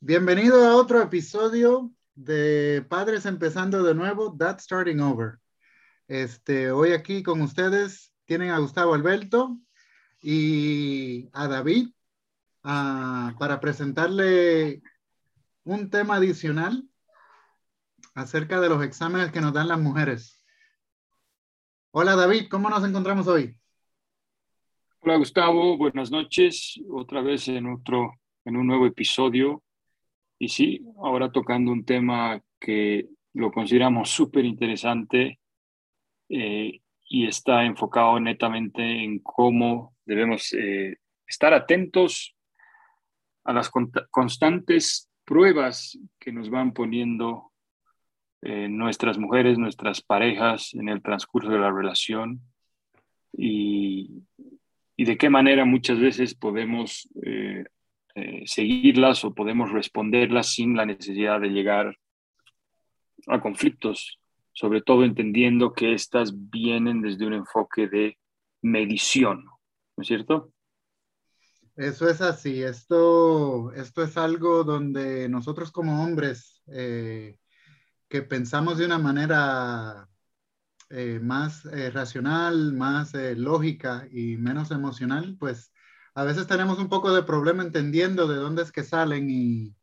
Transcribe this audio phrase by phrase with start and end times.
[0.00, 5.40] Bienvenido a otro episodio de Padres Empezando de Nuevo, That Starting Over.
[6.06, 9.58] Este, hoy aquí con ustedes tienen a Gustavo Alberto
[10.22, 11.88] y a David
[12.62, 14.82] ah, para presentarle
[15.64, 16.88] un tema adicional
[18.14, 20.40] acerca de los exámenes que nos dan las mujeres.
[21.90, 23.58] Hola David, ¿cómo nos encontramos hoy?
[25.00, 26.80] Hola Gustavo, buenas noches.
[26.88, 28.12] Otra vez en otro,
[28.44, 29.64] en un nuevo episodio
[30.38, 35.40] y sí, ahora tocando un tema que lo consideramos súper interesante
[36.28, 42.36] eh, y está enfocado netamente en cómo debemos eh, estar atentos
[43.44, 43.70] a las
[44.10, 47.52] constantes pruebas que nos van poniendo
[48.42, 52.40] eh, nuestras mujeres, nuestras parejas en el transcurso de la relación.
[53.32, 54.22] Y,
[54.96, 57.08] y de qué manera muchas veces podemos
[58.20, 61.96] eh, seguirlas o podemos responderlas sin la necesidad de llegar
[63.28, 64.18] a conflictos,
[64.52, 68.18] sobre todo entendiendo que estas vienen desde un enfoque de
[68.60, 70.52] medición, ¿no es cierto?
[71.76, 77.36] Eso es así, esto, esto es algo donde nosotros como hombres eh,
[78.08, 80.08] que pensamos de una manera
[80.90, 85.70] eh, más racional, más lógica y menos emocional, pues
[86.18, 89.76] a veces tenemos un poco de problema entendiendo de dónde es que salen y,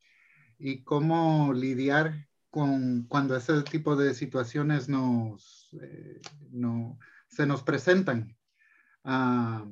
[0.59, 6.19] y cómo lidiar con cuando ese tipo de situaciones nos, eh,
[6.51, 8.35] no, se nos presentan.
[9.05, 9.65] Ah,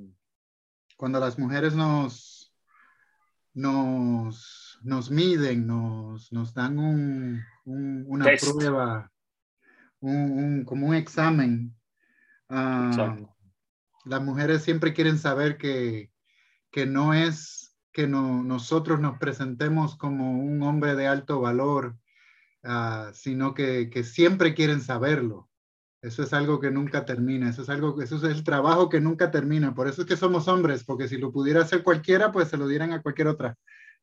[0.96, 2.56] cuando las mujeres nos,
[3.54, 9.12] nos, nos miden, nos, nos dan un, una prueba,
[10.00, 11.76] un, como un examen.
[12.48, 13.18] Ah,
[14.06, 16.13] las mujeres siempre quieren saber que,
[16.74, 21.96] que no es que nosotros nos presentemos como un hombre de alto valor,
[22.64, 25.48] ah, sino que, siempre quieren saberlo.
[26.02, 29.30] Eso es algo que nunca termina, eso es algo, eso es el trabajo que nunca
[29.30, 29.76] termina.
[29.76, 32.68] Por eso es que somos hombres, porque si lo pudiera hacer cualquiera, pues se lo
[32.68, 33.56] dieran a cualquier otra.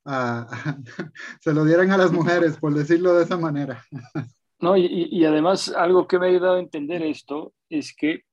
[0.05, 0.47] Ah,
[1.41, 3.85] se lo dieran a las mujeres, por decirlo de esa manera.
[4.61, 8.25] No, y, y, además algo que me ha ayudado a entender esto es que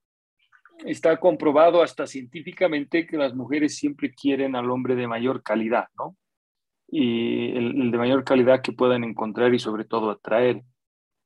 [0.85, 6.15] está comprobado hasta científicamente que las mujeres siempre quieren al hombre de mayor calidad, ¿no?
[6.89, 10.63] Y el, de mayor calidad que puedan encontrar y sobre todo atraer.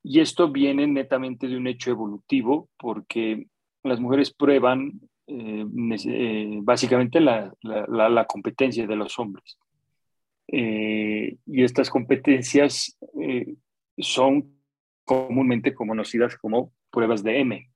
[0.03, 3.45] Y esto viene netamente de un hecho evolutivo porque
[3.83, 5.65] las mujeres prueban eh,
[6.05, 9.57] eh, básicamente la, la, competencia de los hombres.
[10.47, 12.97] Eh, y estas competencias
[13.97, 14.57] son
[15.05, 17.70] comúnmente conocidas como pruebas de M,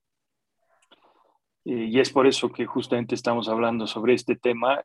[1.65, 4.83] eh, y es por eso que justamente estamos hablando sobre este tema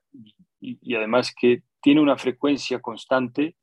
[0.60, 3.56] y, además que tiene una frecuencia constante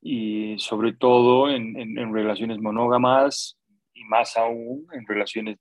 [0.00, 3.58] y sobre todo en, relaciones monógamas
[3.92, 5.58] y más aún en relaciones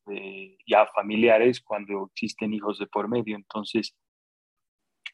[0.66, 3.36] ya familiares cuando existen hijos de por medio.
[3.36, 3.96] Entonces,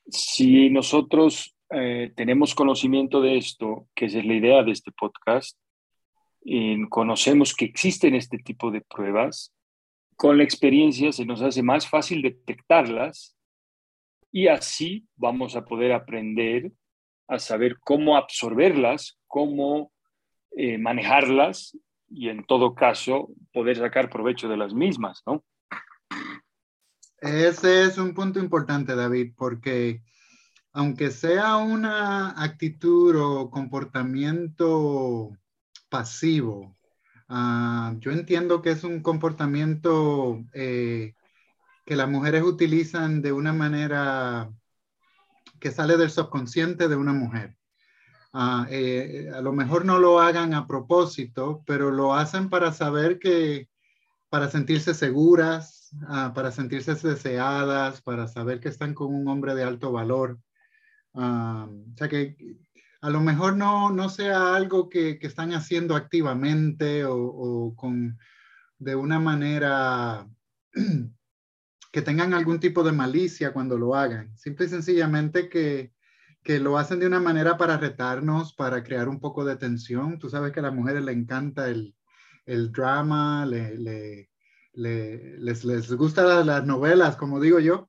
[0.07, 5.57] si nosotros eh, tenemos conocimiento de esto, que es la idea de este podcast,
[6.43, 9.54] y conocemos que existen este tipo de pruebas,
[10.15, 13.35] con la experiencia se nos hace más fácil detectarlas
[14.31, 16.71] y así vamos a poder aprender
[17.27, 19.91] a saber cómo absorberlas, cómo
[20.51, 21.77] eh, manejarlas
[22.09, 25.43] y en todo caso poder sacar provecho de las mismas, ¿no?
[27.17, 30.01] Ese es un punto importante, David, porque
[30.73, 35.31] aunque sea una actitud o comportamiento
[35.89, 36.74] pasivo,
[37.27, 41.15] Ah, yo entiendo que es un comportamiento eh,
[41.85, 44.51] que las mujeres utilizan de una manera
[45.59, 47.57] que sale del subconsciente de una mujer.
[48.33, 53.19] Ah, eh, a lo mejor no lo hagan a propósito, pero lo hacen para saber
[53.19, 53.69] que,
[54.29, 59.63] para sentirse seguras, ah, para sentirse deseadas, para saber que están con un hombre de
[59.63, 60.39] alto valor.
[61.13, 62.35] o sea que
[63.05, 68.17] a lo mejor no, no sea algo que, que están haciendo activamente o, o, con,
[68.79, 70.27] de una manera
[71.91, 74.35] que tengan algún tipo de malicia cuando lo hagan.
[74.35, 75.93] Simple y sencillamente que,
[76.41, 80.17] que lo hacen de una manera para retarnos, para crear un poco de tensión.
[80.17, 81.95] Tú sabes que a las mujeres les encanta el,
[82.47, 84.31] el drama, le, le,
[84.73, 87.87] les, les gustan las, novelas, como digo yo,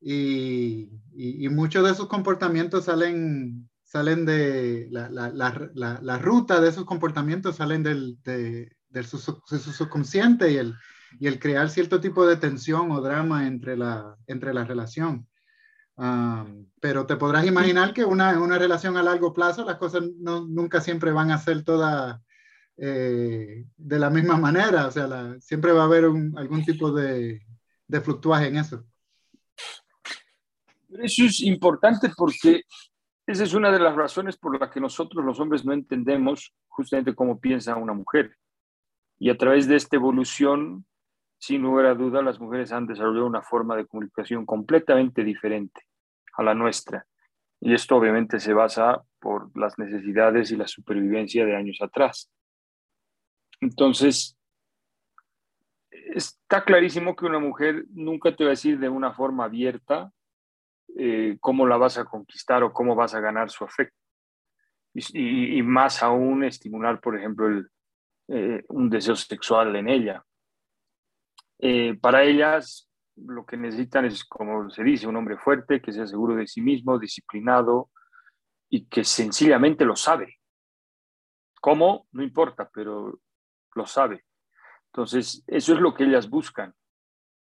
[0.00, 6.60] y, y, y muchos de esos comportamientos salen salen de la, la, la, la, ruta
[6.60, 10.74] de esos comportamientos, salen del, de, su, subconsciente y el,
[11.18, 15.26] y el crear cierto tipo de tensión o drama entre la, entre la relación.
[16.78, 20.82] pero te podrás imaginar que una, una relación a largo plazo, las cosas no, nunca
[20.82, 22.20] siempre van a ser todas
[22.76, 27.40] eh, de la misma manera, o sea, siempre va a haber algún tipo de,
[27.88, 28.84] de fluctuaje en eso.
[31.02, 32.60] Eso es importante porque
[33.26, 37.14] esa es una de las razones por las que nosotros los hombres no entendemos justamente
[37.14, 38.36] cómo piensa una mujer.
[39.18, 40.86] Y a través de esta evolución,
[41.38, 45.82] sin lugar a duda, las mujeres han desarrollado una forma de comunicación completamente diferente
[46.34, 47.04] a la nuestra.
[47.60, 52.30] Y esto obviamente se basa por las necesidades y la supervivencia de años atrás.
[53.60, 54.38] Entonces,
[55.90, 60.12] está clarísimo que una mujer nunca te va a decir de una forma abierta
[60.96, 63.96] eh, cómo la vas a conquistar o cómo vas a ganar su afecto.
[64.94, 67.48] Y, más aún estimular, por ejemplo,
[68.28, 70.24] eh, un deseo sexual en ella.
[71.58, 76.06] Eh, para ellas, lo que necesitan es, como se dice, un hombre fuerte, que sea
[76.06, 77.90] seguro de sí mismo, disciplinado
[78.70, 80.38] y que sencillamente lo sabe.
[81.60, 82.06] ¿Cómo?
[82.12, 83.20] No importa, pero
[83.74, 84.24] lo sabe.
[84.86, 86.74] Entonces, eso es lo que ellas buscan.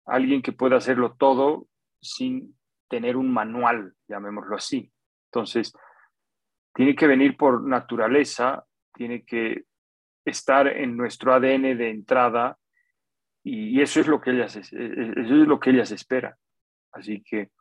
[0.05, 1.67] Alguien que pueda hacerlo todo
[1.99, 2.58] sin
[2.89, 4.91] tener un manual, llamémoslo así.
[5.31, 5.73] Entonces,
[6.73, 9.65] tiene que venir por naturaleza, tiene que
[10.25, 12.57] estar en nuestro ADN de entrada
[13.43, 16.33] y, eso es lo que ellas eso es lo que ellas esperan.
[16.91, 17.51] Así que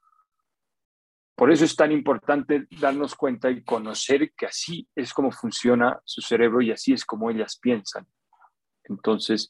[1.38, 6.20] por eso es tan importante darnos cuenta y conocer que así es como funciona su
[6.20, 8.06] cerebro y así es como ellas piensan.
[8.82, 9.48] Entonces,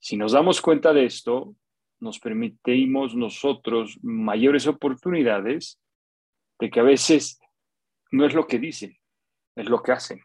[0.00, 1.54] si nos damos cuenta de esto,
[2.04, 5.80] nos permitimos nosotros mayores oportunidades
[6.60, 7.40] de que a veces
[8.12, 8.94] no es lo que dicen,
[9.56, 10.20] es lo que hacen.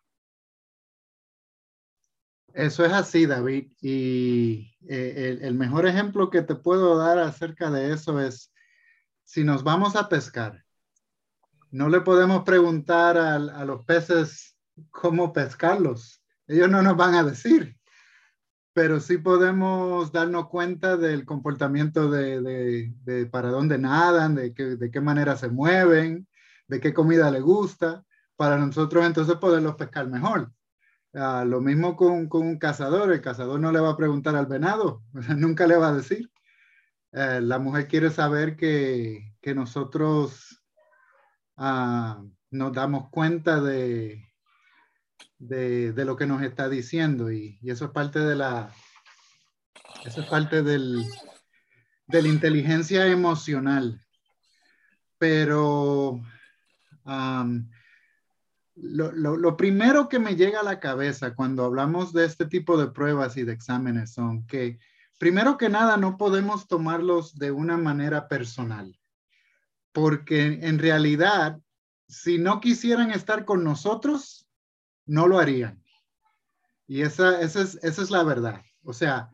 [2.54, 3.72] Eso es así, David.
[3.82, 8.52] Y eh, el, mejor ejemplo que te puedo dar acerca de eso es,
[9.24, 10.66] si nos vamos a pescar,
[11.72, 14.58] no le podemos preguntar a los peces
[14.90, 16.22] cómo pescarlos.
[16.46, 17.79] Ellos no nos van a decir
[18.74, 24.92] pero sí podemos darnos cuenta del comportamiento de, de, para dónde nadan, de, qué, de
[24.92, 26.28] qué manera se mueven,
[26.68, 28.06] de qué comida le gusta,
[28.36, 30.52] para nosotros entonces poderlos pescar mejor.
[31.14, 34.46] Ah, lo mismo con, con, un cazador, el cazador no le va a preguntar al
[34.46, 35.04] venado,
[35.36, 36.32] nunca le va a decir.
[37.12, 40.64] Eh, la mujer quiere saber que, que nosotros
[41.58, 44.29] ah, nos damos cuenta de,
[45.40, 48.74] de, de, lo que nos está diciendo y, y, eso es parte de la,
[50.06, 51.06] eso es parte del,
[52.08, 54.02] de inteligencia emocional.
[55.18, 56.22] Pero
[58.76, 62.78] lo, lo, lo, primero que me llega a la cabeza cuando hablamos de este tipo
[62.78, 64.80] de pruebas y de exámenes son que,
[65.18, 68.98] primero que nada, no podemos tomarlos de una manera personal,
[69.92, 71.60] porque en realidad,
[72.08, 74.49] si no quisieran estar con nosotros,
[75.10, 75.84] no lo harían.
[76.88, 78.62] Y esa, esa, es, esa es la verdad.
[78.84, 79.30] O sea,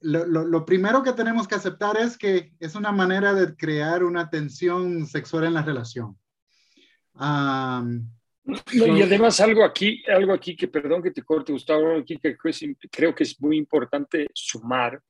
[0.00, 4.04] lo, lo, lo, primero que tenemos que aceptar es que es una manera de crear
[4.04, 6.18] una tensión sexual en la relación.
[8.72, 13.14] y además algo aquí, algo aquí que, perdón que te corte, Gustavo, aquí que creo
[13.14, 15.00] que es muy importante sumar,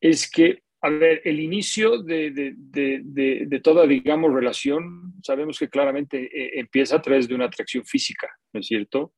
[0.00, 5.68] es que a ver, el inicio de, de, de, de, toda, digamos, relación, sabemos que
[5.68, 9.12] claramente eh, empieza a través de una atracción física, ¿no es cierto?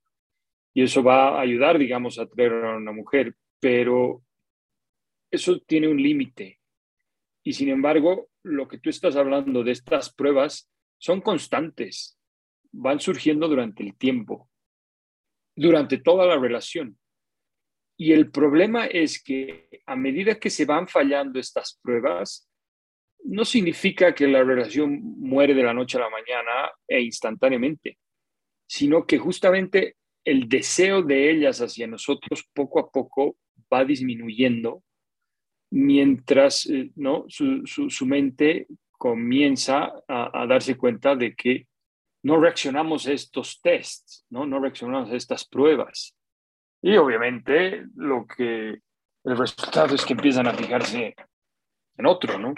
[0.72, 4.22] Y eso va a ayudar, digamos, a atraer a una mujer, pero
[5.30, 6.60] eso tiene un límite.
[7.44, 12.18] Y sin embargo, lo que tú estás hablando de estas pruebas son constantes,
[12.72, 14.48] van surgiendo durante el tiempo,
[15.54, 16.98] durante toda la relación.
[18.00, 22.48] Y el problema es que a medida que se van fallando estas pruebas,
[23.24, 27.98] no significa que la relación muere de la noche a la mañana e instantáneamente,
[28.66, 33.36] sino que justamente el deseo de ellas hacia nosotros poco a poco
[33.70, 34.82] va disminuyendo
[35.70, 37.26] mientras eh, ¿no?
[37.28, 41.66] su, su, mente comienza a, a, darse cuenta de que
[42.22, 44.46] no reaccionamos a estos tests, ¿no?
[44.46, 46.16] no reaccionamos a estas pruebas.
[46.82, 48.80] Y obviamente lo que
[49.24, 51.14] el resultado es que empiezan a fijarse
[51.96, 52.54] en otro, ¿no?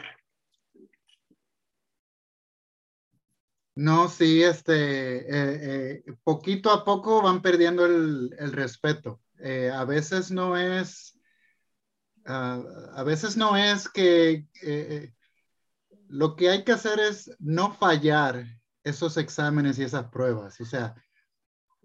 [3.74, 9.20] No, sí, este, eh, eh, poquito a poco van perdiendo el, respeto.
[9.38, 11.18] Eh, a veces no es,
[12.26, 12.62] uh,
[12.94, 14.46] a veces no es que
[16.08, 18.44] lo que hay que hacer es no fallar
[18.84, 20.60] esos exámenes y esas pruebas.
[20.60, 20.94] O sea,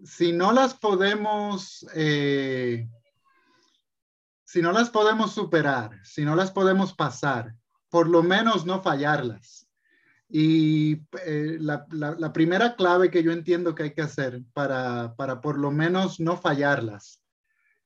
[0.02, 2.88] si no las podemos, eh,
[4.44, 7.54] si no las podemos superar, si no las podemos pasar,
[7.88, 9.66] por lo menos no fallarlas.
[10.30, 15.40] Y eh, la, la, primera clave que yo entiendo que hay que hacer para, para
[15.40, 17.22] por lo menos no fallarlas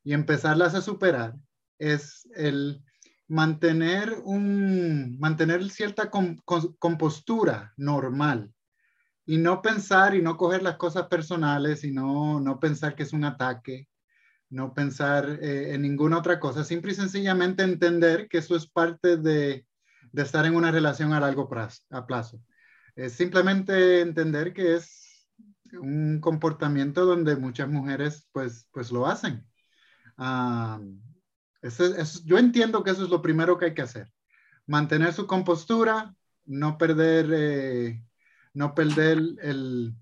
[0.03, 1.37] y empezarlas a superar
[1.79, 2.83] es el
[3.29, 8.52] mantener, un, mantener cierta compostura normal
[9.33, 13.15] y no pensar y no coger las cosas personales y no, no pensar que es
[13.15, 13.89] un ataque,
[14.51, 19.17] no pensar eh, en ninguna otra cosa, simple y sencillamente entender que eso es parte
[19.17, 19.65] de,
[20.13, 21.81] de estar en una relación a largo plazo.
[21.89, 22.43] A plazo.
[23.09, 25.27] Simplemente entender que es
[25.81, 29.47] un comportamiento donde muchas mujeres pues, pues lo hacen.
[30.19, 30.79] Ah,
[32.27, 34.13] yo entiendo que eso es lo primero que hay que hacer.
[34.67, 38.05] Mantener su compostura, no perder, eh,
[38.55, 39.95] no perder el,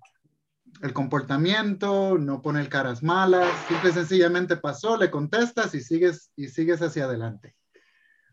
[0.82, 6.48] el, comportamiento, no poner caras malas, simple y sencillamente pasó, le contestas y sigues, y
[6.48, 7.54] sigues hacia adelante.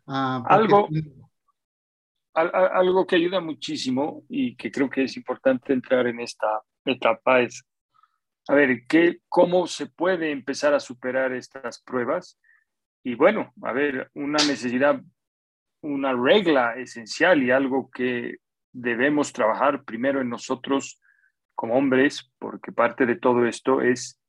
[0.07, 0.87] Ah, Algo,
[2.33, 7.65] algo que ayuda muchísimo y que creo que es importante entrar en esta etapa es,
[8.47, 12.39] a ver, ¿qué, ¿cómo se puede empezar a superar estas pruebas?
[13.03, 15.01] Y bueno, a ver, una necesidad,
[15.81, 18.37] una regla esencial y algo que
[18.71, 21.01] debemos trabajar primero en nosotros
[21.55, 24.21] como hombres, porque parte de todo esto es,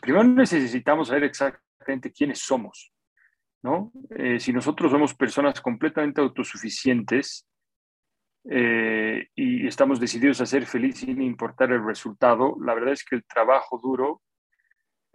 [0.00, 2.92] primero necesitamos saber exactamente quiénes somos.
[3.62, 3.92] ¿no?
[4.10, 7.48] Eh, si nosotros somos personas completamente autosuficientes
[8.48, 13.16] eh, y estamos decididos a ser felices sin importar el resultado, la verdad es que
[13.16, 14.22] el trabajo duro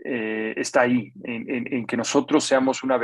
[0.03, 2.99] eh, está ahí, en, que nosotros seamos una,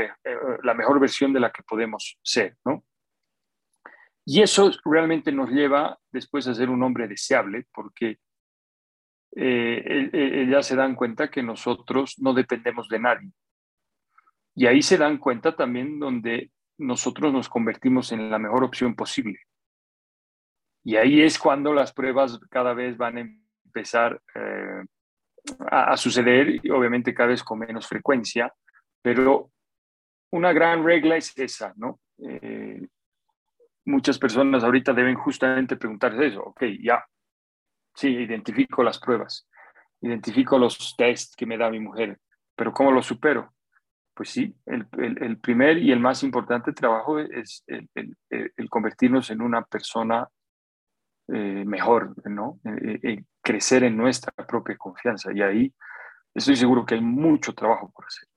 [0.63, 2.83] la mejor versión de la que podemos ser, ¿no?
[4.25, 8.20] Y eso realmente nos lleva después a ser un hombre deseable, porque
[9.36, 13.32] ya se dan cuenta que nosotros no dependemos de nadie.
[14.55, 19.39] Y ahí se dan cuenta también donde nosotros nos convertimos en la mejor opción posible.
[20.84, 23.27] Y ahí es cuando las pruebas cada vez van a
[23.65, 24.84] empezar eh,
[25.72, 28.53] a, suceder, y obviamente cada vez con menos frecuencia,
[29.01, 29.51] pero
[30.32, 32.00] una gran regla es esa, ¿no?
[32.20, 32.88] Eh,
[33.86, 37.06] muchas personas ahorita deben justamente preguntarse eso, ok, ya,
[37.94, 39.48] sí, identifico las pruebas,
[40.01, 42.20] identifico los tests que me da mi mujer,
[42.56, 43.51] pero ¿cómo los supero?
[44.18, 47.89] pues sí, el, el, primer y el más importante trabajo es el,
[48.30, 50.25] el convertirnos en una persona
[51.27, 52.60] eh, mejor, ¿no?
[52.63, 55.34] Eh, eh, crecer en nuestra propia confianza.
[55.34, 55.74] Y ahí
[56.36, 58.27] estoy seguro que hay mucho trabajo por hacer.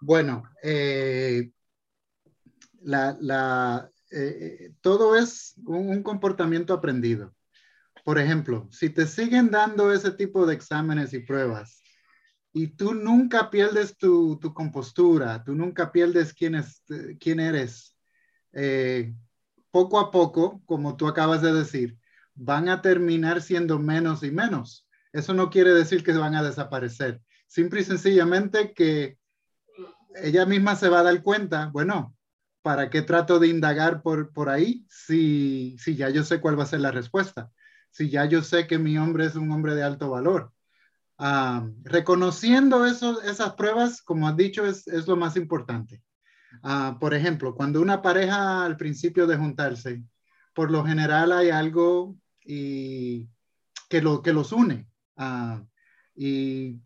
[0.00, 0.42] Bueno,
[2.82, 3.88] la, la,
[4.80, 7.34] todo es un, comportamiento aprendido.
[8.04, 11.82] Por ejemplo, si te siguen dando ese tipo de exámenes y pruebas,
[12.52, 16.82] y tú nunca pierdes tu, tu compostura, tú nunca pierdes quién, es,
[17.18, 17.96] quién eres.
[18.52, 19.12] Eh,
[19.72, 21.98] poco a poco, como tú acabas de decir,
[22.34, 24.86] van a terminar siendo menos y menos.
[25.12, 27.20] Eso no quiere decir que van a desaparecer.
[27.48, 29.18] Simple y sencillamente que
[30.22, 32.13] ella misma se va a dar cuenta, bueno,
[32.64, 36.64] ¿para qué trato de indagar por, por ahí si, si ya yo sé cuál va
[36.64, 37.52] a ser la respuesta?
[37.90, 40.52] Si ya yo sé que mi hombre es un hombre de alto valor
[41.18, 46.02] Ah, reconociendo eso, esas pruebas, como has dicho, es, es lo más importante.
[46.62, 50.02] Ah, por ejemplo, cuando una pareja al principio de juntarse,
[50.54, 53.28] por lo general hay algo y
[53.88, 54.88] que, lo, que los une.
[55.16, 55.62] Ah,
[56.16, 56.80] y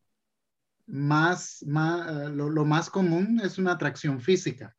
[0.87, 4.75] más, más lo, lo, más común es una atracción física.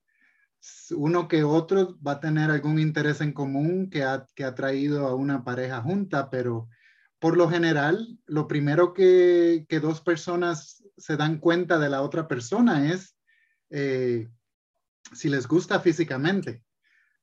[0.91, 5.07] Uno que otro va a tener algún interés en común que ha, que ha traído
[5.07, 6.67] a una pareja junta, pero
[7.19, 12.91] por lo general, lo primero que, dos personas se dan cuenta de la otra persona
[12.91, 13.15] es
[13.69, 14.27] eh,
[15.13, 16.63] si les gusta físicamente.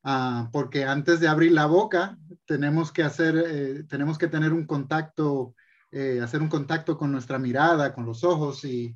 [0.02, 4.66] Ah, porque antes de abrir la boca, tenemos que hacer, eh, tenemos que tener un
[4.66, 5.54] contacto,
[5.90, 8.94] eh, hacer un contacto con nuestra mirada, con los ojos y,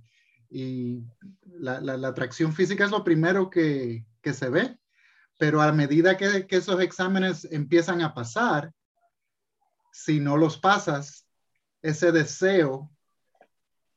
[0.51, 4.79] la, atracción física es lo primero que, se ve.
[5.39, 8.73] Pero a medida que, que esos exámenes empiezan a pasar,
[9.93, 11.27] si no los pasas,
[11.83, 12.91] ese deseo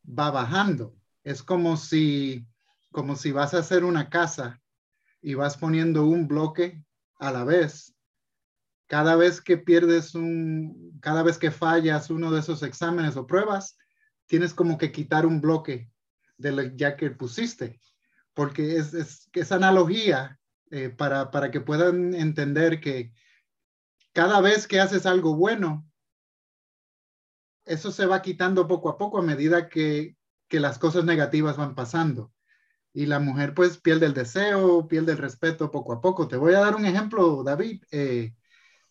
[0.07, 0.95] va bajando.
[1.23, 2.45] Es como si,
[2.91, 4.61] como si vas a hacer una casa
[5.21, 6.83] y vas poniendo un bloque
[7.19, 7.95] a la vez.
[8.87, 13.77] Cada vez que pierdes un, cada vez que fallas uno de esos exámenes o pruebas,
[14.27, 15.89] tienes como que quitar un bloque
[16.37, 17.79] de ya que pusiste,
[18.33, 20.39] porque es, es esa analogía
[20.71, 23.13] eh, para, para que puedan entender que
[24.13, 25.85] cada vez que haces algo bueno,
[27.65, 30.17] eso se va quitando poco a poco a medida que,
[30.49, 32.31] las cosas negativas van pasando.
[32.93, 36.27] Y la mujer pues pierde el deseo, pierde el respeto poco a poco.
[36.27, 37.83] Te voy a dar un ejemplo, David.
[37.89, 38.35] Eh,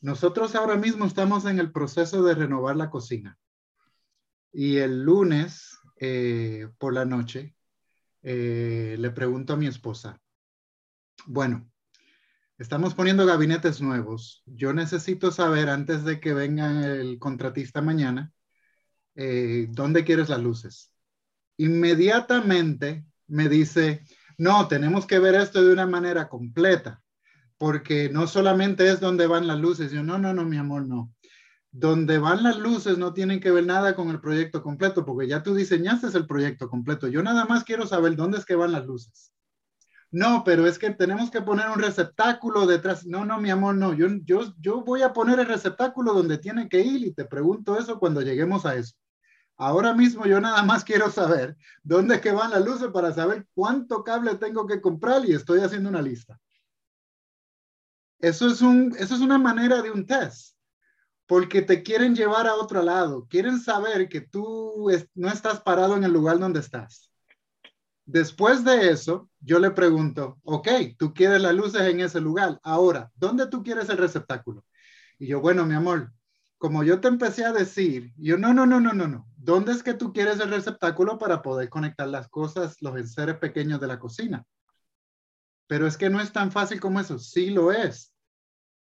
[0.01, 3.39] nosotros ahora mismo estamos en el proceso de renovar la cocina.
[4.53, 7.55] Y el lunes eh, por la noche
[8.23, 10.21] eh, le pregunto a mi esposa,
[11.27, 11.71] bueno,
[12.59, 14.43] estamos poniendo gabinetes nuevos.
[14.47, 18.33] Yo necesito saber antes de que venga el contratista mañana,
[19.15, 20.93] eh, ¿dónde quieres las luces?
[21.57, 24.05] Inmediatamente me dice,
[24.39, 27.03] no, tenemos que ver esto de una manera completa,
[27.59, 29.93] porque no solamente es donde van las luces.
[29.93, 31.13] Yo, no, no, no, mi amor, no.
[31.73, 35.43] Donde van las luces no tienen que ver nada con el proyecto completo, porque ya
[35.43, 37.09] tú diseñaste el proyecto completo.
[37.09, 39.33] Yo nada más quiero saber dónde es que van las luces.
[40.11, 43.07] No, pero es que tenemos que poner un receptáculo detrás.
[43.07, 43.95] No, no, mi amor, no.
[43.95, 47.79] Yo, yo, yo voy a poner el receptáculo donde tiene que ir y te pregunto
[47.79, 48.95] eso cuando lleguemos a eso.
[49.57, 53.47] Ahora mismo yo nada más quiero saber dónde es que van las luces para saber
[53.55, 56.39] cuánto cable tengo que comprar y estoy haciendo una lista.
[58.19, 60.57] Eso es, un, eso es una manera de un test,
[61.27, 66.05] porque te quieren llevar a otro lado, quieren saber que tú no estás parado en
[66.05, 67.11] el lugar donde estás.
[68.05, 72.59] Después de eso, yo le pregunto, ok, tú quieres las luces en ese lugar.
[72.63, 74.65] Ahora, ¿dónde tú quieres el receptáculo?
[75.19, 76.13] Y yo, bueno, mi amor,
[76.59, 79.27] como yo te empecé a decir, yo, no, no, no, no, no, no.
[79.37, 83.81] ¿Dónde es que tú quieres el receptáculo para poder conectar las cosas, los enseres pequeños
[83.81, 84.45] de la cocina?
[85.67, 87.19] Pero es que no es tan fácil como eso.
[87.19, 88.12] Sí lo es.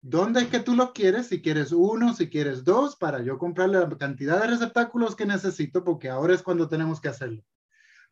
[0.00, 1.26] ¿Dónde es que tú lo quieres?
[1.26, 5.84] Si quieres uno, si quieres dos, para yo comprarle la cantidad de receptáculos que necesito,
[5.84, 7.42] porque ahora es cuando tenemos que hacerlo.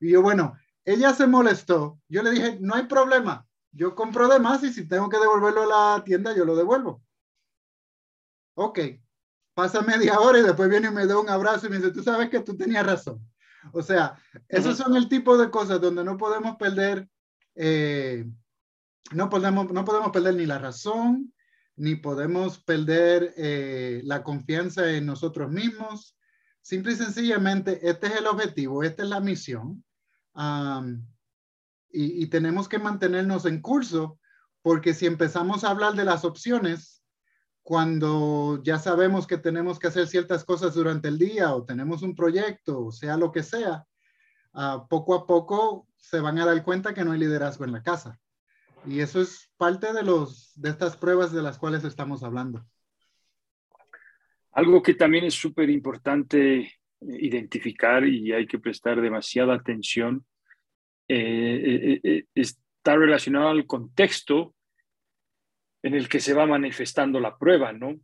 [0.00, 2.00] Y yo, bueno, ella se molestó.
[2.09, 3.47] Yo le dije, no hay problema.
[3.73, 7.02] Yo compro de más y si tengo que devolverlo a la tienda, yo lo devuelvo.
[8.55, 8.81] Ok.
[9.55, 12.02] Pasa media hora y después viene y me da un abrazo y me dice, tú
[12.02, 13.21] sabes que tú tenías razón.
[13.73, 17.09] O sea, esos son el tipo de cosas donde no podemos perder,
[17.55, 18.26] eh,
[19.12, 21.33] no, podemos, no podemos perder ni la razón,
[21.76, 26.16] ni podemos perder eh, la confianza en nosotros mismos.
[26.62, 29.85] Simple y sencillamente, este es el objetivo, esta es la misión
[31.90, 34.18] y, tenemos que mantenernos en curso
[34.62, 37.03] porque si empezamos a hablar de las opciones,
[37.62, 42.14] cuando ya sabemos que tenemos que hacer ciertas cosas durante el día o tenemos un
[42.14, 43.87] proyecto, o sea lo que sea,
[44.53, 47.83] ah, poco a poco se van a dar cuenta que no hay liderazgo en la
[47.83, 48.18] casa.
[48.87, 52.64] Y eso es parte de, los, de estas pruebas de las cuales estamos hablando.
[54.53, 60.25] Algo que también es súper importante identificar y hay que prestar demasiada atención
[61.09, 64.55] eh, eh, eh, está relacionado al contexto
[65.83, 68.01] en el que se va manifestando la prueba, ¿no?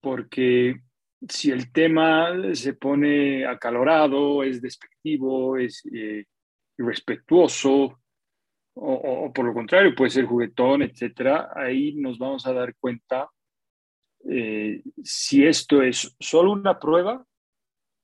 [0.00, 0.80] Porque
[1.28, 5.82] si el tema se pone acalorado, es despectivo, es
[6.76, 8.01] irrespetuoso,
[8.74, 13.28] o, por lo contrario, puede ser juguetón, etcétera, ahí nos vamos a dar cuenta
[15.02, 17.26] si esto es solo una prueba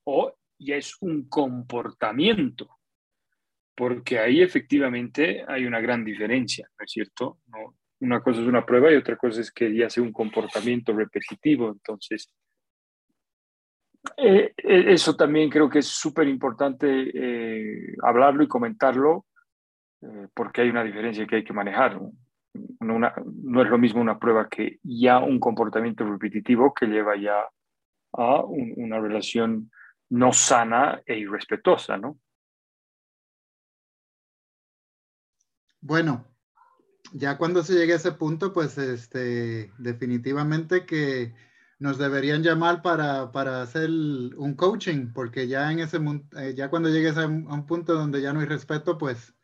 [0.05, 2.69] o ya es un comportamiento,
[3.77, 7.39] porque ahí efectivamente hay una gran diferencia, ¿no es cierto?
[8.01, 11.71] Una cosa es una prueba y otra cosa es que ya sea un comportamiento repetitivo,
[11.71, 12.33] entonces
[14.17, 19.27] eh, eh, eso también creo que es súper importante eh, hablarlo y comentarlo,
[20.35, 22.01] porque hay una diferencia que hay que manejar.
[22.81, 27.45] no es lo mismo una prueba que ya un comportamiento repetitivo que lleva ya
[28.13, 29.71] a una relación
[30.11, 32.19] no sana e irrespetuosa, ¿no?
[35.81, 36.27] Bueno,
[37.13, 41.35] ya cuando se llegue a ese punto, pues este, definitivamente que
[41.79, 45.99] nos deberían llamar para, para hacer un coaching, porque ya en ese
[46.37, 49.35] eh, ya cuando llegues a un, punto donde ya no hay respeto, pues,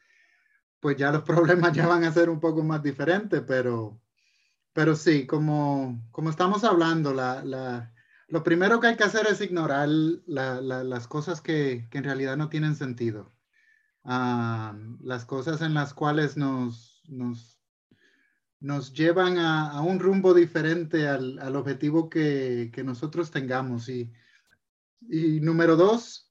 [0.85, 3.99] pues ya los problemas ya van a ser un poco más diferentes, pero,
[4.75, 7.95] pero sí, como, como estamos hablando, la, la,
[8.29, 12.51] lo primero que hay que hacer es ignorar las cosas que, que, en realidad no
[12.51, 13.33] tienen sentido.
[14.05, 17.59] Ah, las cosas en las cuales nos, nos,
[18.61, 23.89] nos llevan a, a, un rumbo diferente al, al objetivo que, que, nosotros tengamos.
[23.89, 24.13] Y,
[25.09, 26.31] y número dos,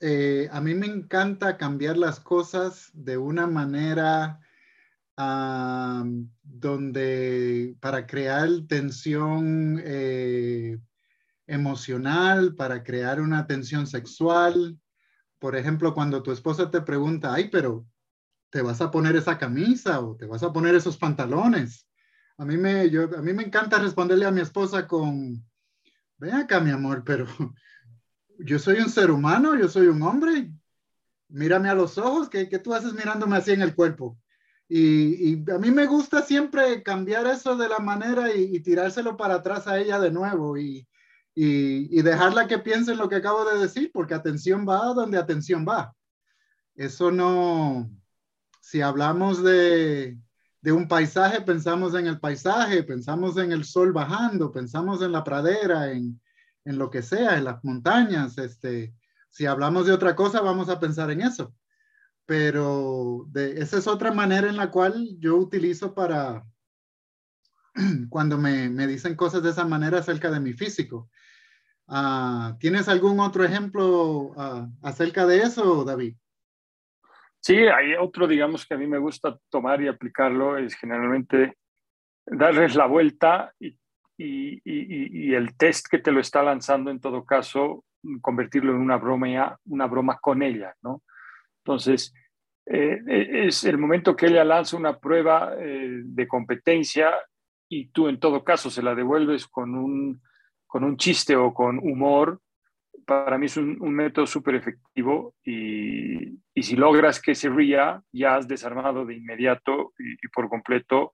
[0.00, 4.40] eh, a mí me encanta cambiar las cosas de una manera
[6.42, 10.78] donde para crear tensión eh,
[11.46, 14.78] emocional, para crear una tensión sexual,
[15.38, 17.86] por ejemplo, cuando tu esposa te pregunta, ay, pero
[18.50, 21.86] ¿te vas a poner esa camisa o te vas a poner esos pantalones?
[22.38, 25.42] A mí me, yo, a mí me encanta responderle a mi esposa con,
[26.18, 27.26] ven acá, mi amor, pero
[28.38, 30.50] yo soy un ser humano, yo soy un hombre.
[31.28, 34.18] Mírame a los ojos, ¿qué, qué tú haces mirándome así en el cuerpo?
[34.68, 39.66] Y, a mí me gusta siempre cambiar eso de la manera y, tirárselo para atrás
[39.68, 40.86] a ella de nuevo y,
[41.34, 45.64] y, dejarla que piense en lo que acabo de decir, porque atención va donde atención
[45.68, 45.94] va.
[46.74, 47.90] Eso no,
[48.60, 50.18] si hablamos de,
[50.60, 55.22] de un paisaje, pensamos en el paisaje, pensamos en el sol bajando, pensamos en la
[55.22, 56.20] pradera, en,
[56.66, 58.36] en lo que sea, en las montañas.
[58.36, 58.94] Este,
[59.30, 61.54] si hablamos de otra cosa, vamos a pensar en eso
[62.26, 66.44] pero de, esa es otra manera en la cual yo utilizo para,
[68.10, 71.08] cuando me, me dicen cosas de esa manera acerca de mi físico.
[71.86, 76.16] Uh, ¿Tienes algún otro ejemplo uh, acerca de eso, David?
[77.38, 81.56] Sí, hay otro, digamos, que a mí me gusta tomar y aplicarlo, es generalmente
[82.26, 83.78] darles la vuelta y,
[84.16, 87.84] y, y, y el test que te lo está lanzando, en todo caso,
[88.20, 91.02] convertirlo en una broma, una broma con ella, ¿no?
[91.64, 92.14] Entonces,
[92.66, 97.14] eh, e, es el momento que ella lanza una prueba eh, de competencia
[97.68, 100.20] y tú en todo caso se la devuelves con un,
[100.66, 102.40] con un chiste o con humor,
[103.04, 108.36] para mí es un, método súper efectivo y, y, si logras que se ría, ya
[108.36, 111.12] has desarmado de inmediato y, por completo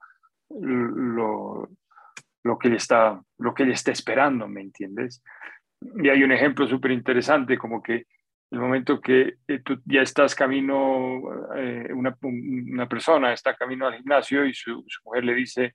[0.48, 1.68] lo,
[2.44, 5.22] lo, que ella está, lo que ella está esperando, ¿me entiendes?
[5.96, 8.06] Y hay un ejemplo súper interesante, como que
[8.52, 11.22] el momento que eh, tú ya estás camino,
[11.56, 15.74] eh, una, una, persona está camino al gimnasio y su, mujer le dice,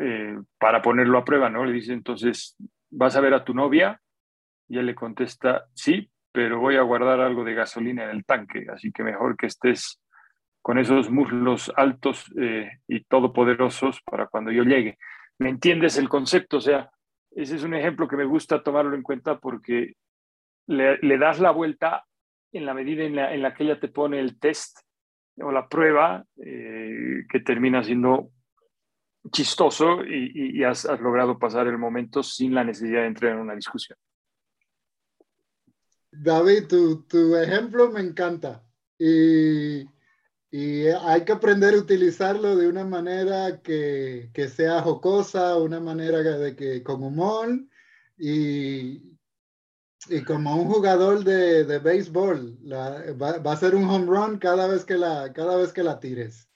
[0.00, 1.66] eh, para ponerlo a prueba, ¿no?
[1.66, 2.56] Le dice, entonces,
[2.90, 4.00] ¿vas a ver a tu novia?
[4.68, 8.66] Y él le contesta, sí, pero voy a guardar algo de gasolina en el tanque,
[8.72, 10.02] así que mejor que estés
[10.62, 12.24] con esos muslos altos
[12.88, 14.98] y todopoderosos para cuando yo llegue.
[15.38, 16.58] ¿Me entiendes el concepto?
[16.58, 16.90] O sea,
[17.30, 19.94] ese es un ejemplo que me gusta tomarlo en cuenta porque
[20.66, 22.04] le, das la vuelta
[22.52, 24.78] en la medida en la, en la, que ella te pone el test
[25.38, 28.30] o la prueba eh, que termina siendo
[29.30, 33.98] chistoso y, has, logrado pasar el momento sin la necesidad de entrar en una discusión.
[36.10, 38.62] David, tu, tu ejemplo me encanta
[38.98, 39.84] y,
[40.56, 46.20] y, hay que aprender a utilizarlo de una manera que, que sea jocosa, una manera
[46.22, 47.48] de que con humor
[48.16, 49.18] y,
[50.08, 54.66] y como un jugador de, de béisbol, va, va, a ser un home run cada
[54.66, 56.48] vez que la, cada vez que la tires.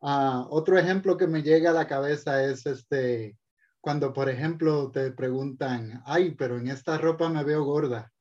[0.00, 3.38] Uh, otro ejemplo que me llega a la cabeza es este,
[3.80, 8.12] cuando, por ejemplo, te preguntan, ay, pero en esta ropa me veo gorda.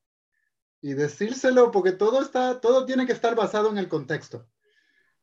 [0.82, 4.47] Y decírselo, porque todo está, todo tiene que estar basado en el contexto.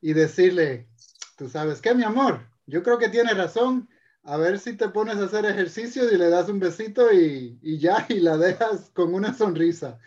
[0.00, 0.88] Y decirle,
[1.36, 3.88] tú sabes qué, mi amor, yo creo que tiene razón
[4.24, 7.78] a ver si te pones a hacer ejercicio y le das un besito y, y,
[7.78, 9.98] ya, y la dejas con una sonrisa.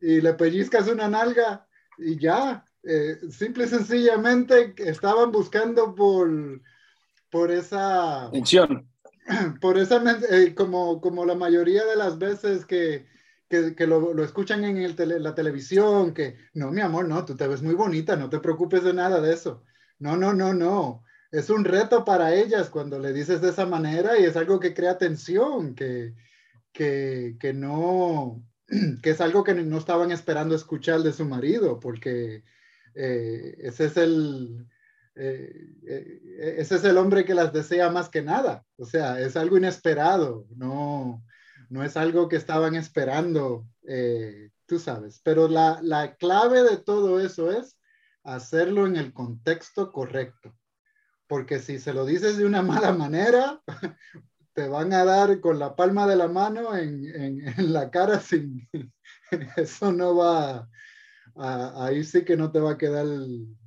[0.00, 1.66] Y le pellizcas una nalga
[1.98, 2.64] y ya.
[2.82, 6.62] Eh, simple y sencillamente estaban buscando por,
[7.30, 8.30] por esa...
[8.30, 8.88] Función.
[9.60, 13.06] Por esa, eh, como, como la mayoría de las veces que,
[13.48, 17.62] que, lo, lo, escuchan en la televisión, que no, mi amor, no, tú te ves
[17.62, 19.64] muy bonita, no te preocupes de nada de eso.
[19.98, 24.18] No, no, no, no es un reto para ellas cuando le dices de esa manera
[24.18, 26.14] y es algo que crea tensión, que,
[26.72, 28.42] que, que no,
[29.02, 32.44] que es algo que no estaban esperando escuchar de su marido, porque
[32.94, 34.66] eh, ese es el...
[35.20, 35.52] Eh,
[35.88, 38.64] eh, ese es el hombre que las desea más que nada.
[38.76, 41.24] O sea, es algo inesperado, no,
[41.68, 43.66] no es algo que estaban esperando,
[44.66, 45.20] tú sabes.
[45.22, 47.78] Pero la, la clave de todo eso es
[48.22, 50.54] hacerlo en el contexto correcto
[51.28, 53.60] porque si se lo dices de una mala manera,
[54.54, 58.68] te van a dar con la palma de la mano en, en, la cara sin...
[59.56, 60.68] Eso no va...
[61.36, 63.06] A, ahí sí que no te va a quedar,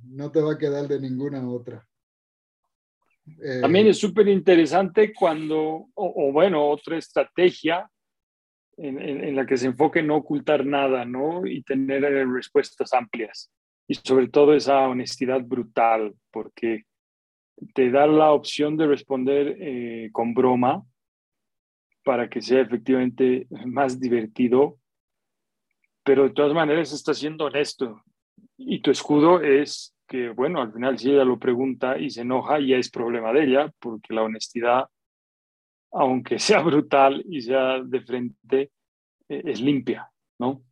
[0.02, 1.88] no te va a quedar de ninguna otra.
[3.42, 7.88] Eh, También es súper interesante cuando, o, bueno, otra estrategia
[8.76, 11.46] en, la que se enfoque en no ocultar nada, ¿no?
[11.46, 13.50] Y tener eh, respuestas amplias.
[13.86, 16.84] Y sobre todo esa honestidad brutal, porque
[17.74, 20.84] te da la opción de responder eh, con broma
[22.04, 24.78] para que sea efectivamente más divertido,
[26.04, 28.02] pero de todas maneras está siendo honesto.
[28.56, 32.58] Y tu escudo es que, bueno, al final si ella lo pregunta y se enoja,
[32.58, 34.86] ya es problema de ella, porque la honestidad,
[35.92, 38.72] aunque sea brutal y sea de frente,
[39.28, 40.62] eh, es limpia, ¿no?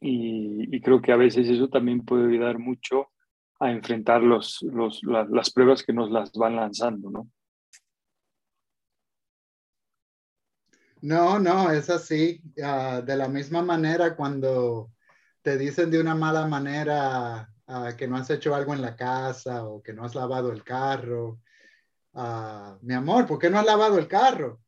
[0.00, 3.08] Y, creo que a veces eso también puede ayudar mucho
[3.58, 7.28] a enfrentar los, los, las pruebas que nos las van lanzando, ¿no?
[11.02, 12.42] No, no, es así.
[12.56, 14.92] Uh, de la misma manera, cuando
[15.42, 19.64] te dicen de una mala manera ah, que no has hecho algo en la casa
[19.64, 21.40] o que no has lavado el carro.
[22.12, 24.60] Mi amor, ¿por qué no has lavado el carro?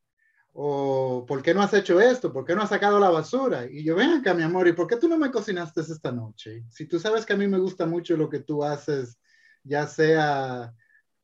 [0.55, 2.33] O ¿por qué no has hecho esto?
[2.33, 3.67] ¿Por qué no has sacado la basura?
[3.67, 6.65] Y yo, ven acá, mi amor, ¿y por qué tú no me cocinaste esta noche?
[6.71, 9.19] Si tú sabes que a mí me gusta mucho lo que tú haces,
[9.65, 10.75] ya sea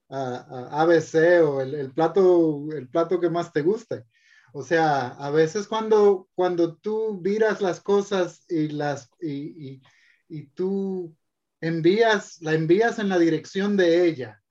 [0.08, 4.04] ABC o el, plato, el plato que más te guste.
[4.52, 9.82] O sea, a veces cuando, cuando tú miras las cosas y, las, y,
[10.28, 11.14] y, tú
[11.60, 14.42] envías, la envías en la dirección de ella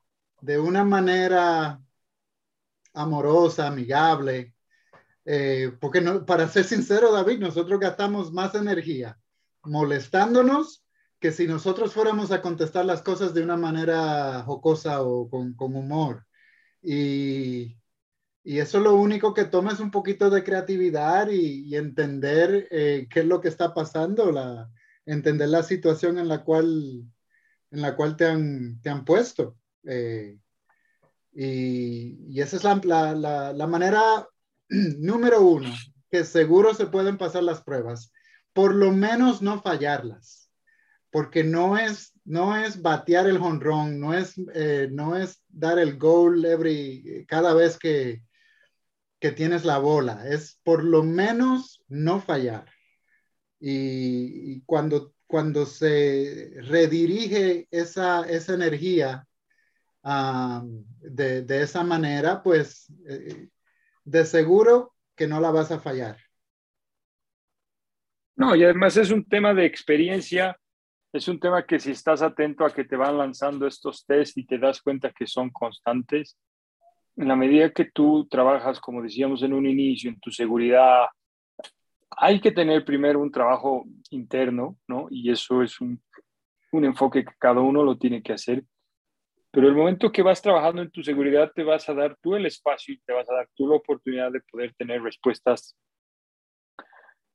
[0.42, 1.82] de una manera
[2.94, 4.54] amorosa, amigable,
[5.26, 9.20] eh, porque para ser sincero, David, nosotros gastamos más energía
[9.64, 10.86] molestándonos
[11.20, 15.76] que si nosotros fuéramos a contestar las cosas de una manera jocosa o con, con
[15.76, 16.26] humor.
[16.82, 17.78] Y,
[18.44, 23.22] y, eso lo único que toma es un poquito de creatividad y, entender eh, qué
[23.22, 24.70] es lo que está pasando, la,
[25.06, 27.04] entender la situación en la cual,
[27.72, 29.58] en la cual te, han, te han puesto.
[29.88, 30.38] Eh,
[31.34, 32.76] y, y, esa es la,
[33.16, 34.28] la, la manera
[34.70, 35.74] número uno,
[36.10, 38.12] que seguro se pueden pasar las pruebas.
[38.54, 40.48] Por lo menos no fallarlas
[41.18, 45.98] porque no es, no es batear el honrón, no es, eh, no es dar el
[45.98, 48.24] goal every, cada vez que,
[49.20, 52.66] que tienes la bola, es por lo menos no fallar.
[53.60, 59.28] Y, cuando, cuando se redirige esa, esa energía
[61.02, 63.50] de, de, esa manera, pues eh,
[64.04, 66.18] de seguro que no la vas a fallar.
[68.36, 70.58] No, y además es un tema de experiencia
[71.14, 74.46] es un tema que si estás atento a que te van lanzando estos test y
[74.46, 76.38] te das cuenta que son constantes,
[77.16, 81.08] en la medida que tú trabajas, como decíamos en un inicio, en tu seguridad,
[82.12, 85.08] hay que tener primero un trabajo interno, ¿no?
[85.10, 86.02] Y eso es un,
[86.72, 88.64] un enfoque que cada uno lo tiene que hacer.
[89.58, 92.46] Pero el momento que vas trabajando en tu seguridad, te vas a dar tú el
[92.46, 95.76] espacio y te vas a dar tú la oportunidad de poder tener respuestas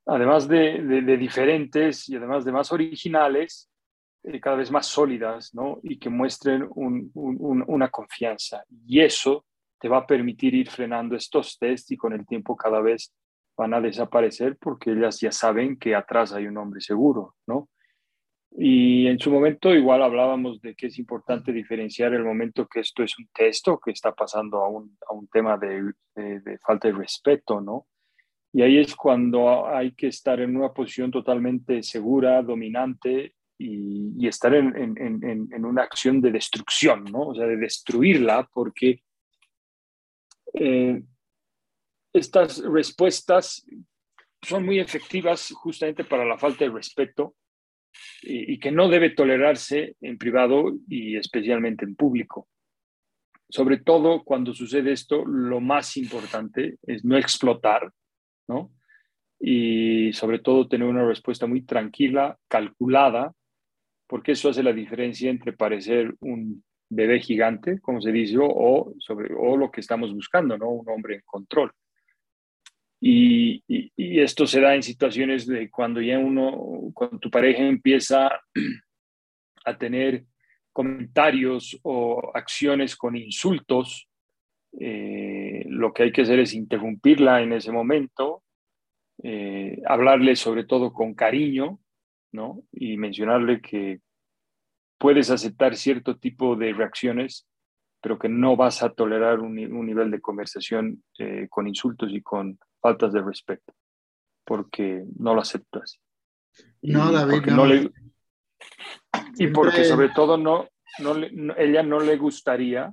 [0.07, 3.69] además de, de, diferentes y además de más originales,
[4.23, 5.81] eh, cada vez más sólidas, ¿no?
[5.83, 8.63] Y que muestren un, un, una confianza.
[8.87, 9.45] Y eso
[9.81, 13.13] te va a permitir ir frenando estos test y con el tiempo cada vez
[13.57, 17.69] van a desaparecer porque ellas ya saben que atrás hay un hombre seguro, ¿no?
[18.55, 23.03] Y en su momento igual hablábamos de que es importante diferenciar el momento que esto
[23.03, 26.89] es un texto, que está pasando a un, a un tema de, de, de, falta
[26.89, 27.87] de respeto, ¿no?
[28.53, 34.55] Y ahí es cuando hay que estar en una posición totalmente segura, dominante y, estar
[34.55, 37.29] en, en, en, una acción de destrucción, ¿no?
[37.29, 39.03] O sea, de destruirla, porque
[40.53, 41.03] eh,
[42.13, 43.67] estas respuestas
[44.43, 47.35] son muy efectivas justamente para la falta de respeto
[48.23, 52.49] y, que no debe tolerarse en privado y especialmente en público.
[53.49, 57.93] Sobre todo cuando sucede esto, lo más importante es no explotar,
[58.49, 58.73] ¿no?
[59.39, 63.33] Y sobre todo tener una respuesta muy tranquila, calculada,
[64.07, 69.35] porque eso hace la diferencia entre parecer un bebé gigante, como se dice, o, sobre,
[69.35, 70.69] o lo que estamos buscando, ¿no?
[70.69, 71.73] Un hombre en control.
[73.05, 73.65] Y,
[73.97, 78.31] esto se da en situaciones de cuando ya uno, cuando tu pareja empieza
[79.65, 80.25] a tener
[80.73, 84.09] comentarios o acciones con insultos,
[84.79, 88.45] eh, lo que hay que hacer es interrumpirla en ese momento,
[89.25, 91.81] eh, hablarle sobre todo con cariño,
[92.31, 92.63] ¿no?
[92.71, 93.99] Y mencionarle que
[94.97, 97.49] puedes aceptar cierto tipo de reacciones,
[98.01, 102.59] pero que no vas a tolerar un, nivel de conversación eh, con insultos y con
[102.83, 103.73] faltas de respeto,
[104.45, 106.01] porque no lo aceptas.
[106.83, 107.65] No, David, no.
[107.65, 107.91] le,
[109.37, 110.69] y porque sobre todo no,
[110.99, 112.93] no, ella no le gustaría,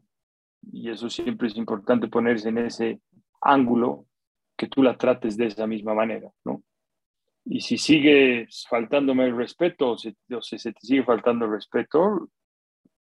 [0.71, 3.02] y eso siempre es importante ponerse en ese
[3.41, 4.06] ángulo,
[4.56, 6.63] que tú la trates de esa misma manera, ¿no?
[7.45, 10.13] Y si sigues faltándome el respeto o, si
[10.60, 12.30] se te sigue faltando el respeto,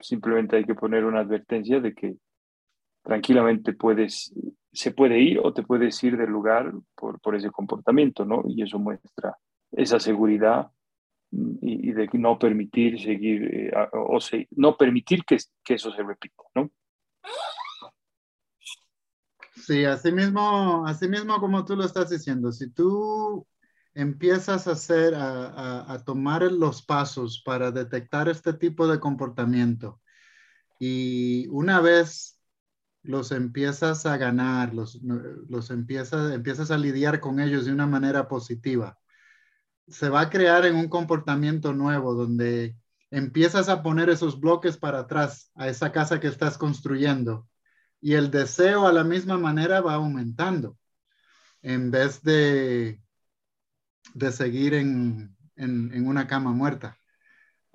[0.00, 2.16] simplemente hay que poner una advertencia de que
[3.08, 4.34] tranquilamente puedes,
[4.70, 8.42] se puede ir o te puedes ir del lugar por, por ese comportamiento, ¿no?
[8.46, 9.34] Y eso muestra
[9.72, 10.70] esa seguridad
[11.30, 16.42] y, de no permitir seguir, eh, o sea, no permitir que, que eso se repita,
[16.54, 16.70] ¿no?
[19.54, 23.46] Sí, así mismo, así mismo como tú lo estás diciendo, si tú
[23.94, 30.02] empiezas a hacer, a, a, tomar los pasos para detectar este tipo de comportamiento
[30.78, 32.37] y una vez
[33.08, 38.28] los empiezas a ganar, los, los empiezas, empiezas a lidiar con ellos de una manera
[38.28, 38.98] positiva,
[39.86, 42.76] se va a crear en un comportamiento nuevo donde
[43.10, 47.48] empiezas a poner esos bloques para atrás a esa casa que estás construyendo
[47.98, 50.76] y el deseo a la misma manera va aumentando
[51.62, 53.00] en vez de,
[54.12, 56.97] de seguir en, una cama muerta.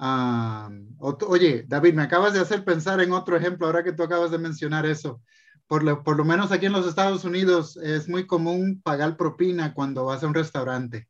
[0.06, 4.32] Ah, oye, David, me acabas de hacer pensar en otro ejemplo ahora que tú acabas
[4.32, 5.22] de mencionar eso.
[5.66, 9.74] Por lo, por lo menos aquí en los Estados Unidos es muy común pagar propina
[9.74, 11.08] cuando vas a un restaurante.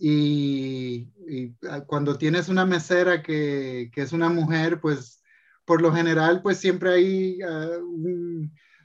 [0.00, 1.06] Y,
[1.70, 5.22] ah, cuando tienes una mesera que, que, es una mujer, pues
[5.64, 7.78] por lo general, pues siempre hay, ah,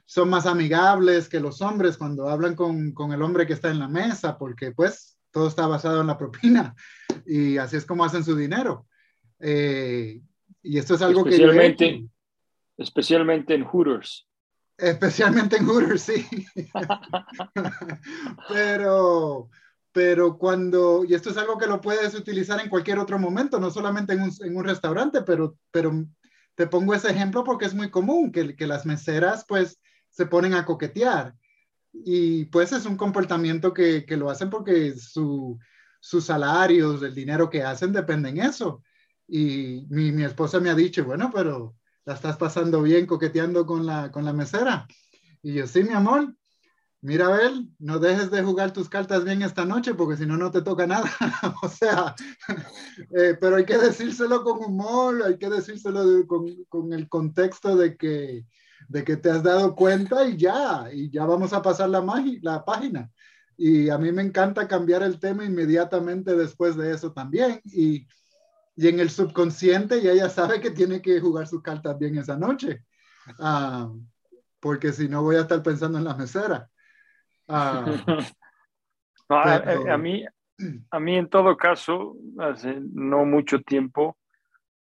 [0.06, 3.80] son más amigables que los hombres cuando hablan con, con, el hombre que está en
[3.80, 6.76] la mesa, porque pues todo está basado en la propina
[7.26, 8.86] y así es como hacen su dinero.
[9.38, 10.20] Eh,
[10.62, 11.30] y esto es algo que...
[12.76, 14.26] Especialmente en Hooters.
[14.76, 16.26] Especialmente en Hooters, sí.
[18.48, 19.48] Pero
[19.94, 23.70] pero cuando, y esto es algo que lo puedes utilizar en cualquier otro momento, no
[23.70, 26.04] solamente en un, en un restaurante, pero, pero
[26.56, 30.54] te pongo ese ejemplo porque es muy común que, que, las meseras pues se ponen
[30.54, 31.32] a coquetear
[31.92, 35.60] y pues es un comportamiento que, que lo hacen porque su,
[36.00, 38.82] sus salarios, el dinero que hacen dependen de eso.
[39.26, 43.86] Y mi, mi, esposa me ha dicho, bueno, pero la estás pasando bien coqueteando con
[43.86, 44.86] la, con la mesera.
[45.42, 46.34] Y yo, sí, mi amor,
[47.00, 50.50] mira, Abel, no dejes de jugar tus cartas bien esta noche porque si no, no
[50.50, 51.10] te toca nada.
[51.62, 52.14] o sea,
[53.16, 57.96] eh, pero hay que decírselo con humor, hay que decírselo con, con, el contexto de
[57.96, 58.46] que,
[58.88, 62.04] de que te has dado cuenta y ya, y ya vamos a pasar la,
[62.42, 63.10] la página.
[63.56, 67.60] Y a mí me encanta cambiar el tema inmediatamente después de eso también.
[67.64, 68.06] Y,
[68.76, 72.36] y en el subconsciente ya ella sabe que tiene que jugar sus cartas bien esa
[72.36, 72.84] noche.
[73.38, 73.90] Ah,
[74.60, 76.68] porque si no voy a estar pensando en la mesera.
[77.48, 77.84] Ah.
[79.28, 80.24] a, mí,
[80.90, 84.16] a mí en todo caso, hace no mucho tiempo,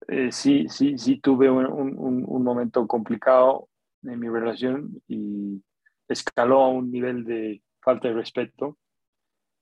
[0.08, 3.68] eh, sí, sí, sí tuve un, un, un, momento complicado
[4.02, 5.62] en mi relación y
[6.08, 8.78] escaló a un nivel de falta de respeto.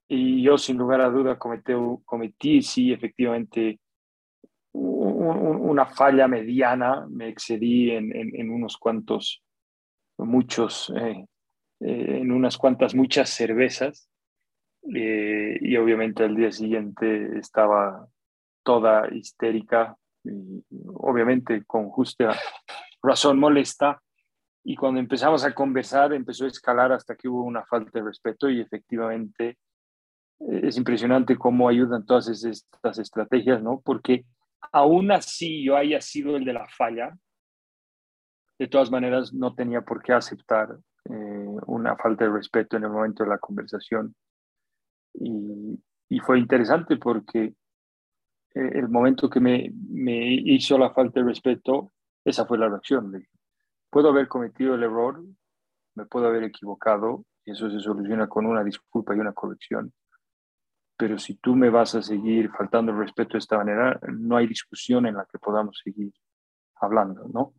[0.08, 1.72] Y yo, sin lugar a duda, cometí,
[2.04, 3.78] cometí sí, efectivamente,
[4.78, 7.06] una falla mediana.
[7.10, 9.42] Me excedí en, unos cuantos,
[10.18, 11.26] muchos eh,
[11.80, 14.08] eh, en unas cuantas, muchas cervezas.
[14.94, 18.06] Eh, y obviamente al día siguiente estaba
[18.62, 20.62] toda histérica, y
[20.94, 22.36] obviamente con justa
[23.02, 24.00] razón molesta.
[24.64, 28.50] Y cuando empezamos a conversar, empezó a escalar hasta que hubo una falta de respeto
[28.50, 29.56] y efectivamente
[30.40, 33.80] es impresionante cómo ayudan todas estas estrategias, ¿no?
[33.84, 34.24] Porque
[34.72, 37.16] aún así yo haya sido el de la falla,
[38.58, 42.90] de todas maneras no tenía por qué aceptar eh, una falta de respeto en el
[42.90, 44.14] momento de la conversación.
[45.14, 45.80] Y,
[46.20, 47.44] fue interesante porque
[48.54, 51.92] eh, el momento que me, me, hizo la falta de respeto,
[52.24, 53.12] esa fue la reacción.
[53.12, 53.28] De,
[53.88, 55.24] puedo haber cometido el error,
[55.94, 59.92] me puedo haber equivocado, y eso se soluciona con una disculpa y una corrección.
[60.98, 64.46] Pero si tú me vas a seguir faltando el respeto de esta manera, no hay
[64.46, 66.12] discusión en la que podamos seguir
[66.80, 67.54] hablando, ¿no?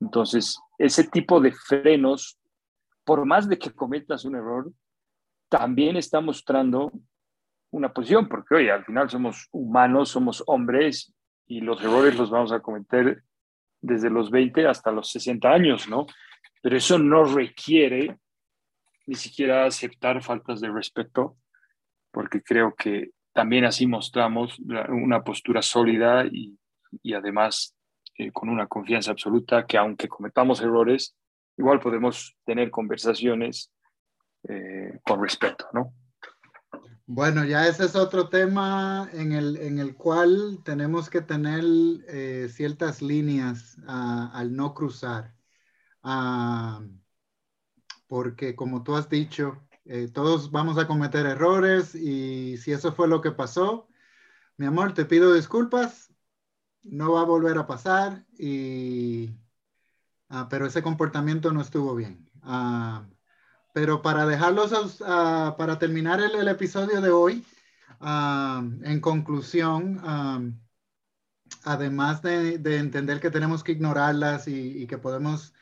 [0.00, 2.38] Entonces, ese tipo de frenos
[3.08, 4.70] por más de que cometas un error,
[5.48, 6.92] también está mostrando
[7.70, 11.14] una posición, porque oye, al final somos humanos, somos hombres
[11.46, 13.22] y los errores los vamos a cometer
[13.80, 16.04] desde los 20 hasta los 60 años, ¿no?
[16.60, 18.18] Pero eso no requiere
[19.06, 21.38] ni siquiera aceptar faltas de respeto,
[22.18, 26.58] porque creo que también así mostramos una postura sólida y,
[27.00, 27.76] y además
[28.16, 31.14] eh, con una confianza absoluta que aunque cometamos errores,
[31.56, 33.70] igual podemos tener conversaciones
[34.48, 35.94] eh, con respeto, ¿no?
[37.06, 41.62] Bueno, ya ese es otro tema en el, en el cual tenemos que tener
[42.08, 45.36] eh, ciertas líneas ah, al no cruzar.
[46.02, 46.82] Ah,
[48.08, 53.08] porque como tú has dicho, eh, todos vamos a cometer errores y si eso fue
[53.08, 53.88] lo que pasó,
[54.56, 56.12] mi amor, te pido disculpas,
[56.82, 59.36] no va a volver a pasar y
[60.30, 62.28] Ah, pero ese comportamiento no estuvo bien.
[62.42, 63.06] Ah,
[63.72, 67.44] pero para dejarlos, ah, para terminar el, episodio de hoy,
[68.00, 70.00] en conclusión,
[71.64, 75.54] además de, entender que tenemos que ignorarlas y, que podemos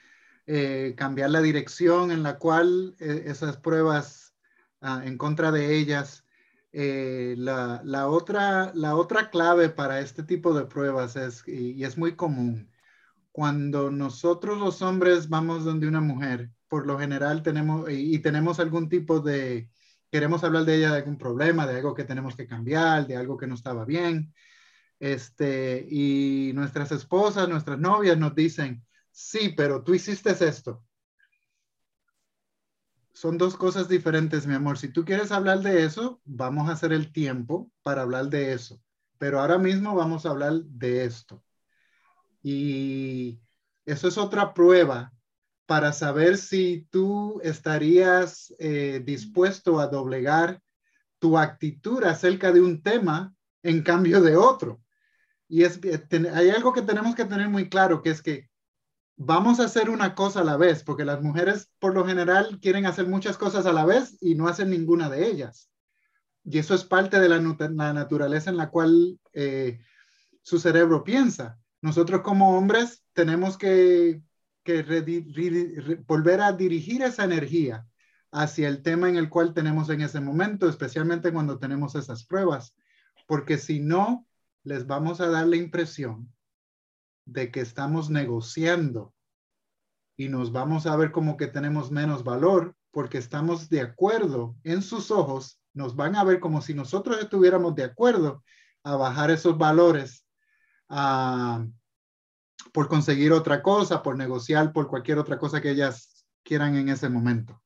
[0.47, 4.35] eh, cambiar la dirección en la cual eh, esas pruebas
[4.81, 6.25] en contra de ellas,
[6.73, 12.15] eh, la, otra, la otra clave para este tipo de pruebas es, y es muy
[12.15, 12.71] común,
[13.33, 18.89] cuando nosotros los hombres vamos donde una mujer, por lo general tenemos y, tenemos algún
[18.89, 19.69] tipo de,
[20.11, 23.37] queremos hablar de ella de algún problema, de algo que tenemos que cambiar, de algo
[23.37, 24.33] que no estaba bien.
[25.01, 28.85] Este, y nuestras esposas, nuestras novias nos dicen,
[29.17, 30.85] sí, pero tú hiciste esto.
[33.15, 34.77] Son dos cosas diferentes, mi amor.
[34.77, 38.79] Si tú quieres hablar de eso, vamos a hacer el tiempo para hablar de eso.
[39.17, 41.43] Pero ahora mismo vamos a hablar de esto.
[42.43, 43.41] Y
[43.87, 45.15] eso es otra prueba
[45.65, 50.61] para saber si tú estarías eh, dispuesto a doblegar
[51.19, 54.83] tu actitud acerca de un tema en cambio de otro.
[55.49, 55.81] Y es,
[56.35, 58.51] hay algo que tenemos que tener muy claro, que es que
[59.17, 62.87] vamos a hacer una cosa a la vez, porque las mujeres por lo general quieren
[62.87, 65.71] hacer muchas cosas a la vez y no hacen ninguna de ellas.
[66.45, 69.81] Y eso es parte de la, naturaleza en la cual eh,
[70.43, 71.59] su cerebro piensa.
[71.81, 74.23] Nosotros como hombres tenemos que,
[76.07, 77.87] volver a dirigir esa energía
[78.33, 82.75] hacia el tema en el cual tenemos en ese momento, especialmente cuando tenemos esas pruebas,
[83.27, 84.27] porque si no,
[84.65, 86.33] les vamos a dar la impresión
[87.27, 89.13] de que estamos negociando
[90.17, 94.81] y nos vamos a ver como que tenemos menos valor porque estamos de acuerdo en
[94.81, 98.43] sus ojos, nos van a ver como si nosotros estuviéramos de acuerdo
[98.83, 100.27] a bajar esos valores
[102.73, 107.09] por conseguir otra cosa, por negociar, por cualquier otra cosa que ellas quieran en ese
[107.09, 107.61] momento.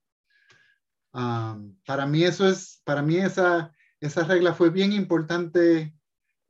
[1.12, 5.94] para mí eso es, para mí esa, esa regla fue bien importante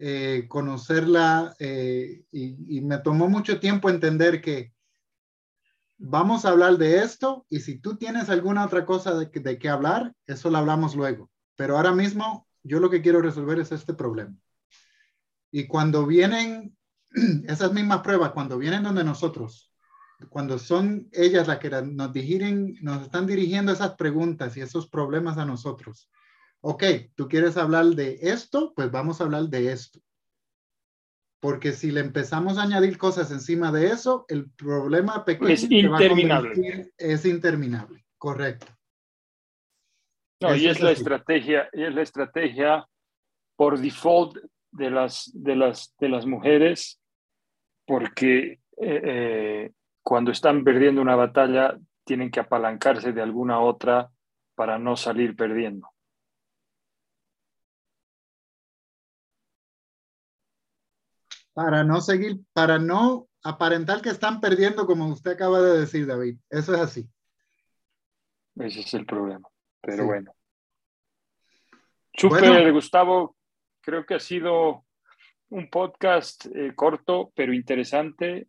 [0.02, 4.72] eh, conocerla eh, y, me tomó mucho tiempo entender que
[5.98, 9.68] vamos a hablar de esto y si tú tienes alguna otra cosa de, de qué
[9.68, 11.30] hablar, eso lo hablamos luego.
[11.54, 14.34] Pero ahora mismo yo lo que quiero resolver es este problema.
[15.50, 16.74] Y cuando vienen
[17.46, 19.70] esas mismas pruebas, cuando vienen donde nosotros,
[20.30, 25.36] cuando son ellas las que nos, dirigen, nos están dirigiendo esas preguntas y esos problemas
[25.36, 26.08] a nosotros,
[26.62, 26.84] ok,
[27.14, 30.00] tú quieres hablar de esto, pues vamos a hablar de esto.
[31.40, 36.92] Porque si le empezamos a añadir cosas encima de eso, el problema pequeño es interminable.
[36.98, 38.66] es interminable, correcto.
[40.42, 42.86] No, y es, la estrategia, y es la estrategia
[43.56, 44.38] por default
[44.70, 46.98] de las, de las, de las mujeres,
[47.86, 54.10] porque eh, eh, cuando están perdiendo una batalla tienen que apalancarse de alguna otra
[54.54, 55.88] para no salir perdiendo.
[61.52, 66.36] Para no seguir, para no aparentar que están perdiendo, como usted acaba de decir, David.
[66.48, 67.08] Eso es así.
[68.56, 69.48] Ese es el problema.
[69.80, 70.34] Pero bueno.
[72.12, 73.36] Super, Gustavo.
[73.80, 74.84] Creo que ha sido
[75.48, 78.48] un podcast eh, corto, pero interesante.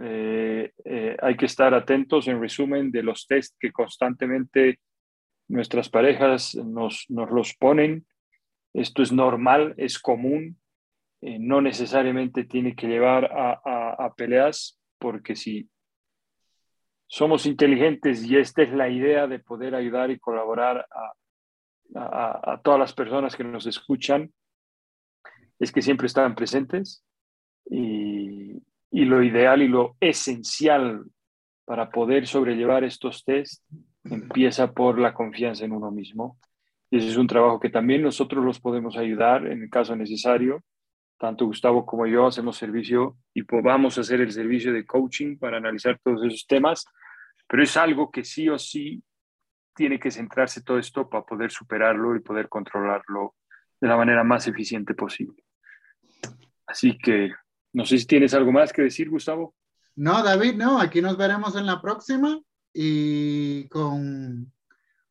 [0.00, 4.78] Eh, eh, hay que estar atentos en resumen de los test que constantemente
[5.48, 8.06] nuestras parejas nos, nos los ponen.
[8.72, 10.58] Esto es normal, es común.
[11.22, 15.68] Eh, no necesariamente tiene que llevar a, peleas, porque si
[17.06, 20.86] somos inteligentes y esta es la idea de poder ayudar y colaborar
[21.94, 24.32] a, todas las personas que nos escuchan,
[25.58, 27.04] es que siempre están presentes
[27.70, 31.04] y, y lo ideal y lo esencial
[31.64, 33.64] para poder sobrellevar estos test
[34.04, 36.38] empieza por la confianza en uno mismo.
[36.90, 40.62] Y ese es un trabajo que también nosotros los podemos ayudar en el caso necesario
[41.18, 45.56] tanto Gustavo como yo hacemos servicio y vamos a hacer el servicio de coaching para
[45.56, 46.84] analizar todos esos temas,
[47.48, 49.02] pero es algo que sí o sí
[49.74, 53.34] tiene que centrarse todo esto para poder superarlo y poder controlarlo
[53.80, 55.42] de la manera más eficiente posible.
[56.66, 57.32] Así que
[57.72, 59.54] no sé si tienes algo más que decir, Gustavo.
[59.96, 62.40] No, David, no, aquí nos veremos en la próxima
[62.72, 64.52] y con,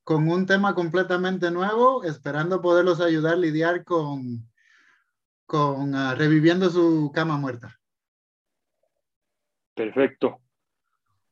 [0.03, 4.47] con un tema completamente nuevo, esperando poderlos ayudar a lidiar con
[5.45, 7.75] con ah, reviviendo su cama muerta.
[9.73, 10.41] Perfecto.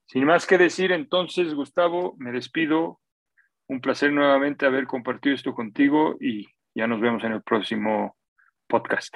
[0.06, 3.00] Sin más que decir, entonces, Gustavo, me despido.
[3.68, 8.18] Un placer nuevamente haber compartido esto contigo y ya nos vemos en el próximo
[8.68, 9.16] podcast.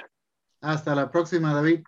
[0.60, 1.84] Hasta la próxima, David.